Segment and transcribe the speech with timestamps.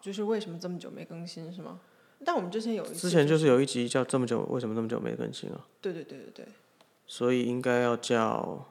[0.00, 1.80] 就是为什么这么久没更新是吗？
[2.24, 5.64] 但我们之前有一次之前就是有一集叫这么久为什么这么久没更新啊？
[5.80, 6.48] 对对对对对，
[7.06, 8.66] 所以应该要叫，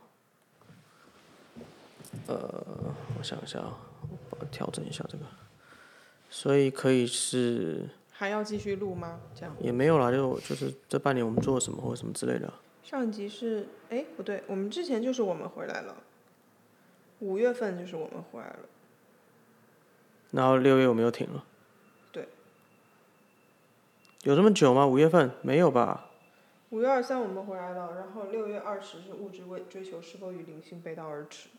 [2.27, 3.77] 呃，我想一下啊，
[4.31, 5.23] 我调整一下这个，
[6.29, 9.21] 所以可以是还要继续录吗？
[9.33, 12.59] 这样也没有啦，就就是这半年我们做了什么或者什么之类的啊。
[12.83, 15.95] 上一集是哎不对，我们之前就是我们回来了，
[17.19, 18.59] 五月份就是我们回来了，
[20.31, 21.43] 然后六月我们又停了。
[22.11, 22.27] 对。
[24.23, 24.85] 有这么久吗？
[24.85, 26.05] 五月份没有吧？
[26.69, 31.49] 五月二三我们回来了，然后六月二十是物质为追求是否与灵性背道而驰，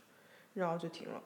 [0.55, 1.23] 然后就停了。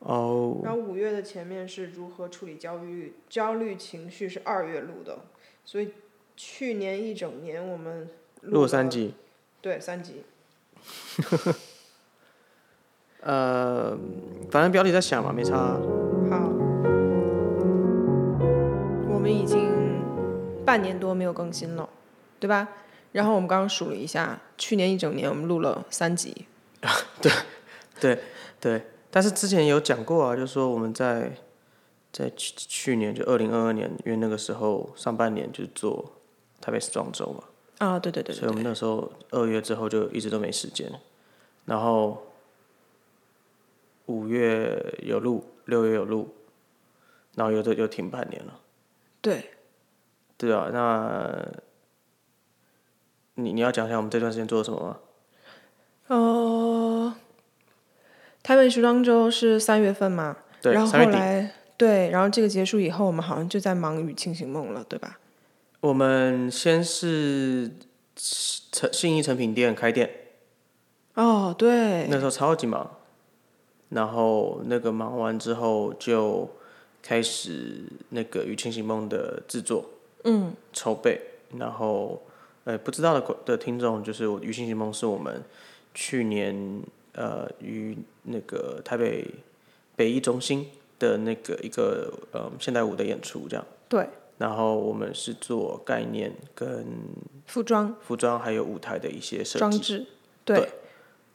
[0.00, 5.18] 哦、然后五月的前面是如何处理焦虑焦虑情绪是二月录的，
[5.64, 5.92] 所以
[6.36, 8.08] 去年一整年我们
[8.42, 9.14] 录了三，集。
[9.60, 10.22] 对三集，
[13.22, 13.98] 呃，
[14.48, 15.80] 反正标题在想嘛，没差啊、
[20.68, 21.88] 半年多没有更新了，
[22.38, 22.68] 对吧？
[23.12, 26.44] 然后我们刚刚数了一下，去年一整年我们录了三集，
[27.22, 27.32] 对
[27.98, 28.22] 对，
[28.60, 28.82] 对。
[29.10, 31.32] 但是之前有讲过啊，就是说我们在
[32.12, 36.12] 在去去年就二零二二年，因为那个时候上半年就是做
[36.60, 37.44] 台北时装周嘛，
[37.78, 40.92] 啊，对对对所以我们那时候二月之后就一直都没时间，
[41.64, 42.26] 然后
[44.04, 46.28] 五月有录，六月有录，
[47.34, 48.60] 然后有的又停半年了。
[49.22, 49.50] 对，
[50.38, 51.46] 对啊，那
[53.34, 54.98] 你你要讲一下我们这段时间做了什么吗？
[56.06, 57.14] 呃，
[58.42, 65.18] 台北时装周是三月份嘛，对，然后后来对，然后这个结束以后，我们好像就在忙与清醒梦了，对吧？
[65.80, 67.70] 我们先是
[68.16, 70.10] 成信义成品店开店，
[71.14, 72.96] 哦，对，那时候超级忙，
[73.90, 76.50] 然后那个忙完之后就
[77.02, 79.84] 开始那个《与清醒梦》的制作，
[80.28, 81.20] 嗯，筹备，
[81.56, 82.22] 然后
[82.64, 85.42] 呃不知道的的听众就是我《与清醒梦》是我们
[85.94, 86.82] 去年
[87.14, 89.26] 呃于那个台北
[89.96, 96.86] 北艺中心的那个一个呃现代舞的演出这样，对，然后我们是做概念跟
[97.46, 97.96] 服装。
[98.02, 100.06] 服装还有舞台的一些设计，装置，
[100.44, 100.56] 对。
[100.58, 100.68] 对，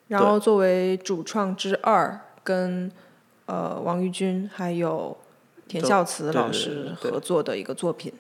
[0.10, 2.92] 然后作为主创之二，跟
[3.46, 5.18] 呃王玉军还有
[5.68, 8.14] 田孝慈老师合作的一个作品，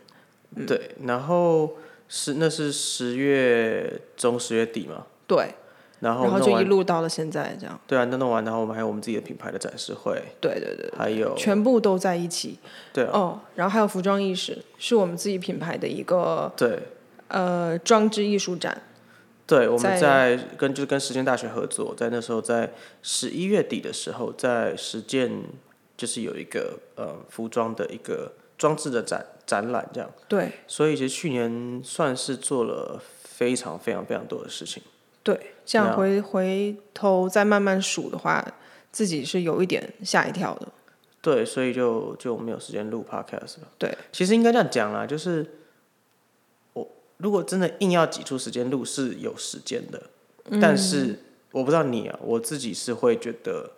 [0.68, 1.74] 对，然后
[2.08, 5.56] 是那是十月中十月底嘛，对，
[6.00, 12.59] 然后然后就一路到了现在这样，对啊，那弄完，然后我们还有我们自己的品牌的展示会，对对对，还有全部都在一起，
[12.94, 16.80] 对啊，哦，然后还有服装意识，是我们自己品牌的一个对。
[17.30, 18.80] 呃装置艺术展，
[19.47, 22.72] 对，我们在在跟就是跟实践大学合作，在那时候在
[23.02, 25.31] 十一月底的时候，在实践
[25.97, 30.52] 就是有一个呃服装的一个装置的展展览这样，对。
[30.68, 34.81] 所以其实去年算是做了非常非常非常多的事情。
[35.24, 38.46] 对，这样回回头再慢慢数的话，
[38.92, 40.68] 自己是有一点吓一跳的，
[41.22, 43.68] 对，所以就就没有时间录 podcast 了。
[43.78, 45.60] 对，其实应该这样讲啦，就是
[46.74, 46.86] 我
[47.18, 50.04] 如果真的硬要挤出时间录是有时间的，
[50.62, 51.20] 但是
[51.52, 53.72] 我不知道你啊，我自己是会觉得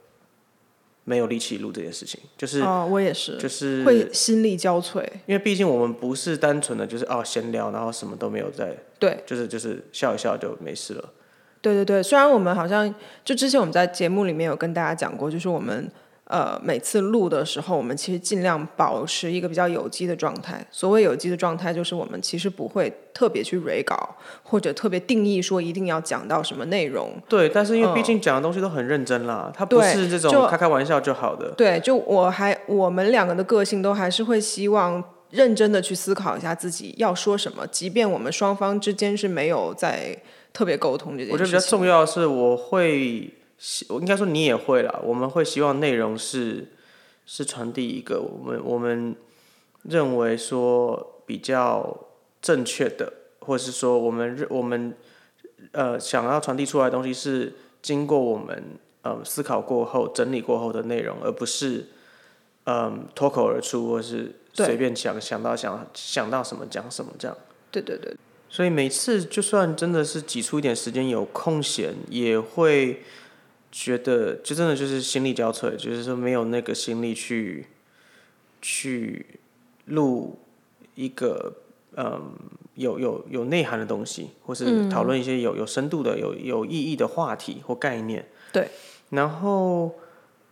[1.06, 9.24] 没有力气录这件事情，就是、哦，我也是，就是会心力交瘁，因为毕竟我们不是单纯的就是哦闲聊，然后什么都没有在，对。
[9.26, 11.10] 就是就是笑一笑就没事了。
[11.62, 15.90] 对对对，虽然我们好像就之前我们在节目里面有跟大家讲过，就是我们
[16.26, 20.66] 呃每次录的时候，我们其实尽量保持一个比较有机的状态。
[20.72, 27.12] 所谓有机的状态，就是我们其实不会特别去 re 稿，或者特别定义说一定要讲到什么内容。
[27.30, 31.52] 对，但是因为毕嗯竟讲的东西都很认真啦，它不是这种开开玩笑就好的。
[31.52, 40.18] 对，就我还我们两个的个性都还是会希望认真的去思考一下自己要说什么，即便我们双方之间是没有在
[40.54, 41.34] 特别沟通这件事情。
[41.34, 43.34] 我觉得比较重要的是，我会希，
[43.90, 45.00] 我应该说你也会啦。
[45.04, 46.68] 我们会希望内容是
[47.26, 49.16] 是传递一个我们我们
[49.84, 52.08] 认为说比较
[52.42, 54.96] 正确的，或者是说我们认我们
[55.72, 58.64] 呃想要传递出来的东西是经过我们
[59.02, 61.88] 呃思考过后整理过后的内容，而不是
[62.66, 67.36] 嗯脱口而出，或是随便想想到想想到什么讲什么这样。
[67.72, 68.16] 对对对
[68.48, 73.04] 所以每次就算真的是挤出一点时间有空闲，也会
[73.78, 77.68] 觉得就真的就是心力交瘁，就是说没有那个心力去
[78.62, 79.26] 去
[79.88, 80.40] 录
[80.96, 81.58] 一个
[81.98, 82.32] 嗯
[82.76, 88.26] 有有有内涵的东西，或是讨论一些有有深度的、有有意义的话题或概念。
[88.54, 88.70] 对。
[89.10, 89.94] 然后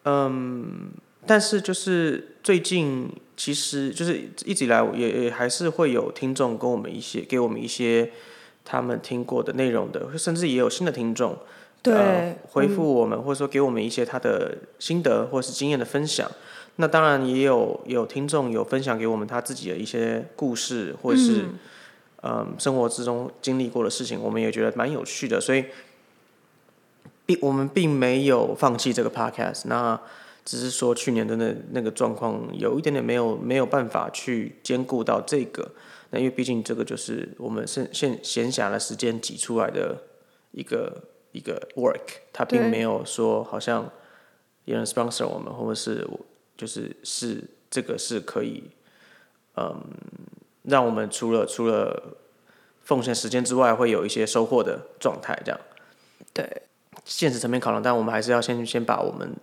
[0.03, 0.91] 嗯，
[1.25, 8.11] 但是就是最近其实就是一直以来也也还是会有听众跟我们一些给我们一些
[8.65, 11.37] 他们听过的内容的，甚至也有新的听众。
[11.83, 16.31] 对、呃，回复我们、或者说给我们一些他的心得或是经验的分享。
[16.77, 21.45] 那当然也有有听众有分享给我们他自己的一些故事，或者是
[22.23, 25.41] 嗯生活之中经历过的事情，我们也觉得蛮有趣的。
[25.41, 25.65] 所以
[27.25, 29.99] 并我们并没有放弃这个 podcast，那
[30.45, 35.69] 只是说去年的那那个状况有一点点没有没有办法去兼顾到这个。
[36.11, 40.01] 那因为毕竟这个就是我们现现闲暇的时间挤出来的
[40.51, 41.03] 一个。
[41.33, 43.91] 一个 work，他并没有说好像
[44.63, 46.07] 有人 sponsor 我们，或者是
[46.55, 48.63] 就是是这个是可以，
[49.57, 49.83] 嗯，
[50.61, 52.15] 让我们除了除了
[52.83, 55.59] 奉献时间之外，会有一些收获的状态，这样。
[56.33, 56.61] 对，
[57.03, 59.35] 现实层面考量，但我们还是要先先把我们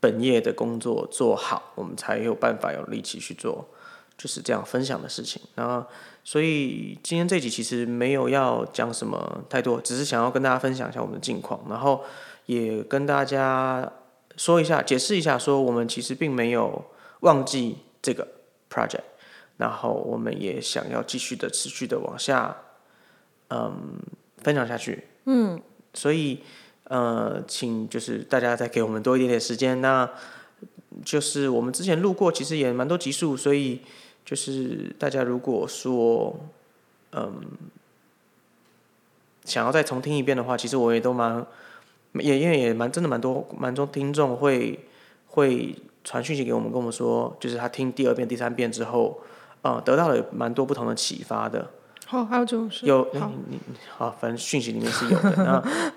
[0.00, 3.68] 本业的工作做好，我们才有办法有力气去做
[4.20, 5.40] 就是这样分享的事情。
[5.54, 5.82] 然后。
[6.22, 12.04] 所以今天这集其实没有要讲什么太多，只是想要跟大家分享一下我们的近况，然后
[12.44, 13.90] 也跟大家
[14.36, 16.84] 说一下、解释一下，说我们其实并没有
[17.20, 18.28] 忘记这个
[18.70, 19.00] project，
[19.56, 22.54] 然后我们也想要继续的、持续的往下，
[23.48, 23.98] 嗯，
[24.42, 25.04] 分享下去。
[25.24, 25.58] 嗯。
[25.94, 26.40] 所以
[26.84, 29.80] 呃，请就是大家再给我们多一点点时间。
[29.80, 30.08] 那
[31.02, 33.80] 就是我们之前录过，其实也蛮多集数，所以。
[34.30, 36.32] 就是大家如果说，
[37.10, 37.40] 嗯，
[39.44, 41.44] 想要再重听一遍的话，其实我也都蛮，
[42.12, 44.86] 也因为也蛮真的蛮多蛮多听众会
[45.26, 45.74] 会
[46.04, 49.20] 传讯息给我们，跟我们说，就是他听第二遍、第三遍之后，
[49.62, 51.68] 呃，得到了蛮多不同的启发的。
[52.06, 53.18] 好，还有就是有你
[53.48, 53.58] 你
[53.96, 55.34] 好，反正讯息里面是有的。
[55.38, 55.92] 那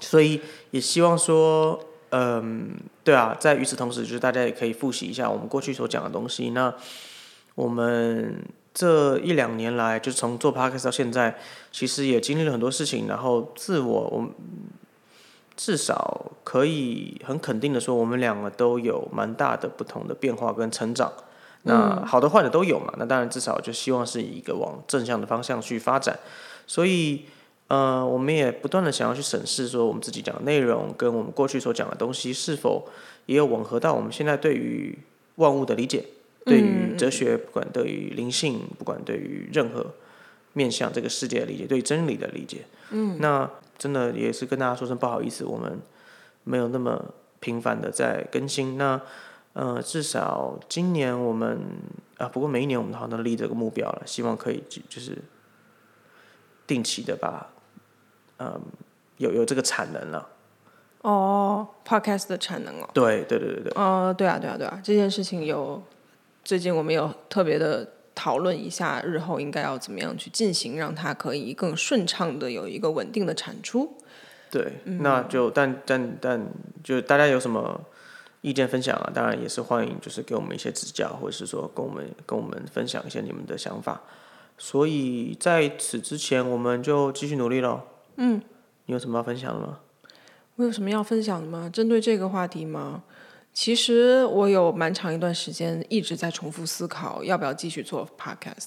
[0.00, 0.40] 所以
[0.72, 1.78] 也希望说，
[2.10, 2.72] 嗯，
[3.04, 6.50] 对啊，在与此同时，就是大家也可以复习一下我们过去所讲的东西。
[6.50, 6.74] 那
[7.56, 11.36] 我们这一两年来，就从做 podcast 到现在，
[11.72, 13.08] 其实也经历了很多事情。
[13.08, 14.30] 然后自我，我们
[15.56, 21.10] 至少可以很肯定的说，我们两个都有蛮大的不同的变化跟成长。
[21.62, 22.92] 那好的坏的都有嘛。
[22.98, 26.16] 那当然，至少就希望是以一个往正向的方向去发展。
[26.66, 27.24] 所以，
[27.68, 32.86] 呃，我们也不断的想要去审视，说我们自己讲的内容跟我们过去所讲的东西，是否
[33.24, 34.98] 也有吻合到我们现在对于
[35.36, 36.04] 万物的理解。
[36.46, 39.84] 对于哲学，不管对于灵性，不管对于任何
[40.52, 45.80] 面向这个世界的理解，对真理的理解，嗯，那真的也是跟大家说声不好意思，我们
[46.44, 47.04] 没有那么
[47.40, 48.78] 频繁的在更新。
[48.78, 49.00] 那
[49.54, 51.58] 呃，至少今年我们
[52.18, 55.18] 啊，不过每一年我们好像立这个目标了，希望可以就是
[56.64, 57.50] 定期的把
[58.38, 58.60] 嗯
[59.16, 60.28] 有有这个产能了。
[61.02, 62.88] 哦，podcast 的产能哦。
[62.94, 63.72] 对对对对对。
[63.74, 65.82] 哦，对啊对啊对啊，这件事情有。
[66.46, 67.84] 最近我们有特别的
[68.14, 73.96] 讨论一下，日后应该要怎么样去进行，让它可以更顺畅的有一个稳定的产出。
[74.48, 76.46] 对，那就但但但
[76.84, 77.80] 就大家有什么
[78.42, 79.10] 意见分享啊？
[79.12, 84.02] 当然也是欢迎，就是给我们一些指教，或者是说跟我们跟我们分享一些你们的想法。
[84.56, 87.80] 所以在此之前，我们就继续努力喽。
[88.18, 88.40] 嗯，
[88.84, 89.80] 你有什么要分享的吗？
[90.54, 91.68] 我有什么要分享的吗？
[91.68, 93.02] 针对这个话题吗？
[93.56, 98.66] 其实我有蛮长一段时间一直在重复思考，要不要继续做 podcast。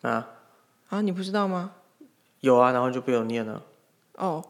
[0.00, 0.30] 啊
[0.88, 1.72] 啊，你不知道吗？
[2.40, 3.62] 有啊，然后就被我念了。
[4.14, 4.42] 哦，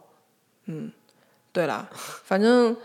[0.67, 0.93] 嗯，
[1.53, 1.91] 对啦，
[2.23, 2.77] 反正，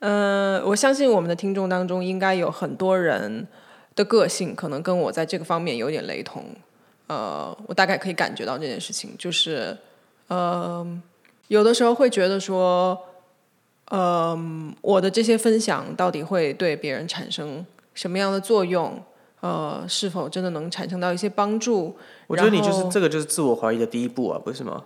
[0.00, 3.48] 呃，我相信我们的听众当中应该有很多人
[3.94, 6.44] 的个性可能跟我在这个方面有点雷同。
[7.06, 9.78] 呃，我大概可以感觉到这件事情，就是，
[10.28, 10.86] 呃，
[11.48, 13.08] 有的时候会觉得说。
[13.94, 18.98] 嗯，我的这些分享到底会对别人产生什么样的作用？
[19.40, 21.94] 呃，是否真的能产生到一些帮助？
[22.26, 24.84] 我觉得你就是这个，就是自我怀疑的第一步啊，不是吗？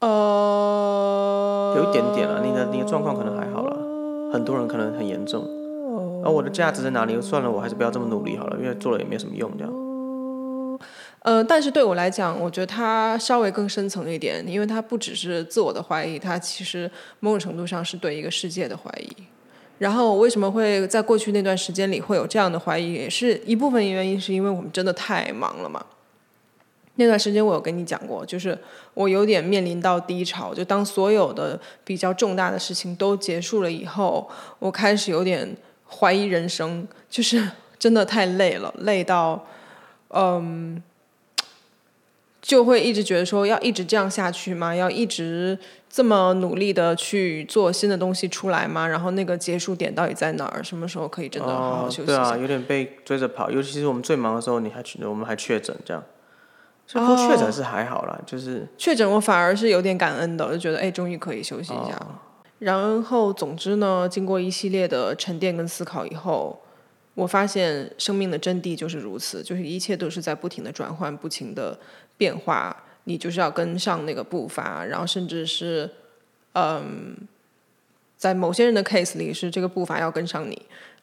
[0.00, 3.74] 呃，有一点点啊，你的你的状况可能还好了，
[4.32, 5.42] 很多人可能很严重。
[6.24, 7.18] 而我的价值在哪里？
[7.22, 9.72] 算了，我还是不要这么努力好了，因为做了也没什么用，这样。
[11.26, 19.10] 呃，但是对我来讲，我觉得它稍微更深层一点，因为它不只是自我的怀疑，它其实某种程度上是对一个世界的怀疑。
[19.78, 25.84] 然后为什么会在过去那段时间里会有这样的怀疑，也是一部分原因，是因为我们真的太忙了嘛。
[26.94, 28.56] 那段时间我有跟你讲过，就是
[28.94, 34.30] 我有点面临到低潮，就当所有的比较重大的事情都结束了以后，
[34.60, 35.56] 我开始有点
[35.90, 39.44] 怀疑人生，就是 真的太累了，累到，
[40.10, 40.80] 嗯。
[42.46, 44.72] 就会一直觉得说要一直这样下去吗？
[44.72, 45.58] 要一直
[45.90, 48.86] 这么努力的去做新的东西出来吗？
[48.86, 50.62] 然后那个结束点到底在哪儿？
[50.62, 52.22] 什么时候可以真的好好休息一下？
[52.22, 56.00] 对啊，有点被追着跑，尤其是我们最忙的时候，你还去，我们还确诊这样。
[56.86, 62.22] 所以不过确诊是还好啦，就是确诊我反而是有点感恩的，就觉得哎，终于可以休息一下了。
[62.60, 66.62] 然后总之呢，经过一系列的沉淀跟思考以后。
[67.16, 71.76] 我发现生命的真谛就是如此，就是一切都是在不停的转换、不停的
[72.16, 75.90] 变化，你就是要跟上那个步伐，然后甚至是，
[76.52, 77.16] 嗯，
[78.16, 80.60] 在某些人的 case 里是这个步伐要跟上你，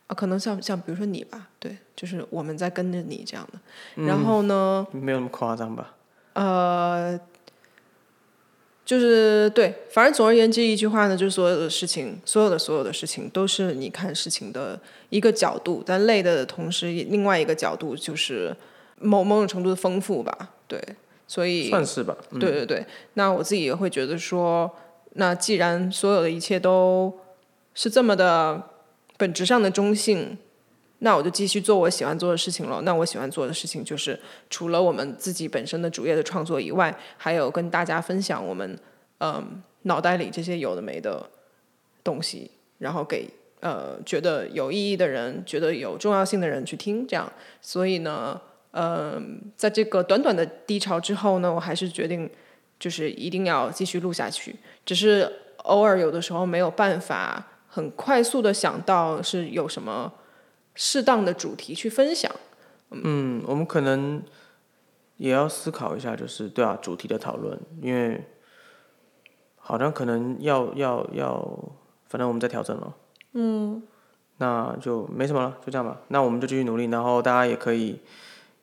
[0.08, 5.93] 啊，可能像像比如说你吧，对，就是我们在跟着你这样的，然后呢，没有那么夸张吧？
[6.34, 7.20] 呃。
[8.93, 18.55] 就是对，反正总而言之一句话呢，就是所有的事情，所有的所有的事情都是你看事情的一个角度，但累的同时，另外一个角度就是
[19.00, 20.51] 某某种程度的丰富吧。
[20.67, 20.79] 对，
[21.27, 22.15] 所以算是吧。
[22.39, 22.85] 对对对，
[23.15, 24.71] 那我自己也会觉得说，
[25.13, 27.12] 那既然所有的一切都
[27.73, 28.62] 是这么的
[29.17, 30.38] 本质上的中性。
[31.03, 32.81] 那我就继续做我喜欢做的事情了。
[32.83, 34.17] 那我喜欢做的事情就是，
[34.50, 38.79] 除了我们自己本身的主业的创作以外，还有跟大家分享我们
[39.19, 41.29] 嗯脑袋里这些有的没的
[42.05, 43.29] 东西，然后给
[43.60, 47.05] 呃觉得有意义的人、觉得有重要性的人去听。
[47.05, 47.29] 这样，
[47.62, 48.39] 所以呢，
[48.72, 52.29] 嗯，在这个短短的低潮之后呢，我还是决定
[52.79, 54.55] 就是一定要继续录下去。
[54.86, 60.13] 只是偶尔有的时候没有办法很快速的想到是有什么。
[60.75, 62.32] 适当的主题去分享，
[62.89, 64.24] 嗯，我们可能
[65.18, 68.25] 也要思考一下，就是对啊，主题的讨论，因为
[69.58, 71.60] 好像可能要要要，
[72.08, 72.96] 反正我们在调整了，
[73.34, 73.84] 嗯，
[74.38, 78.00] 那就没什么了，就这样吧，那我们就继续努力，然后大家也可以，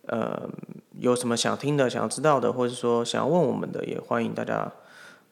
[0.07, 0.51] 呃，
[0.99, 4.71] 有什么想听的、想要知道的，或者说想要问我们的，也欢迎大家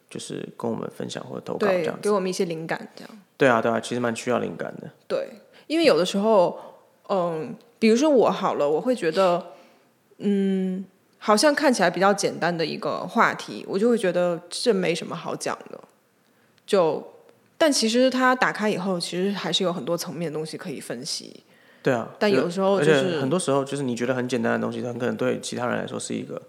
[0.09, 5.29] 就是跟我们分享或者投稿这样，给我们一些灵感，这样，对啊，对啊，其实蛮需要灵感的，对，
[5.67, 6.68] 因为有的时候。
[7.09, 9.53] 嗯，比如说我好了，我会觉得，
[10.19, 10.85] 嗯，
[11.19, 15.81] 好像看起来比较简单的一个话题，我就会觉得这没什么好讲的。
[16.67, 17.15] 就，
[17.57, 21.43] 但其实它打开以后，其实还是有很多层面的东西可以分析。
[21.83, 22.09] 对啊。
[22.19, 26.43] 但有的时候，就是很多时候，就是你觉得很简单的东西，很可能对其他人来说是一个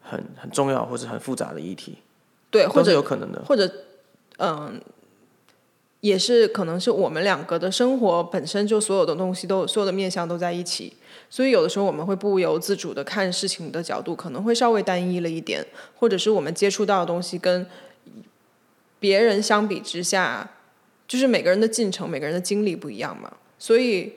[0.00, 1.98] 很很重要或者很复杂的议题。
[2.50, 3.68] 对，或者有可能的，或者
[4.38, 4.80] 嗯。
[6.02, 10.92] 也是可能是我们两个的生活本身就所有的东西都所有的面向都在一起，
[11.30, 17.64] 所以有的时候我们会不由自主的看事情的角度可能会稍微单一了一点，或者是我们接触到的东西跟
[18.98, 20.50] 别人相比之下，
[21.06, 23.32] 就是每个人的进程、每个人的经历不一样嘛。
[23.56, 24.12] 所以，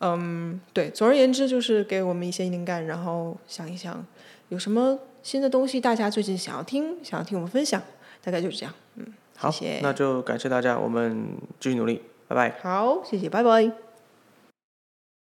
[0.00, 4.02] 嗯，对，总而言之就是给我们一些灵感，然后想一想
[4.48, 7.82] 有什么新的东西大家最近想要听，想要听我们分享，
[8.24, 9.04] 大概就是这样，嗯。
[9.38, 11.28] 好，那就感谢大家，我们
[11.60, 12.58] 继续努力，拜拜。
[12.60, 13.87] 好，谢谢，拜拜。